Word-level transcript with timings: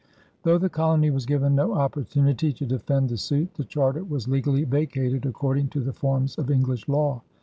Though 0.41 0.57
the 0.57 0.67
colony 0.67 1.11
was 1.11 1.27
given 1.27 1.53
no 1.53 1.75
opportunity 1.75 2.51
to 2.53 2.65
defend 2.65 3.09
the 3.09 3.17
suit, 3.17 3.53
the 3.53 3.63
charter 3.63 4.03
was 4.03 4.27
legally 4.27 4.63
vacated 4.63 5.27
according 5.27 5.67
to 5.77 5.79
the 5.79 5.93
forms 5.93 6.39
of 6.39 6.49
English 6.49 6.87
law. 6.89 7.21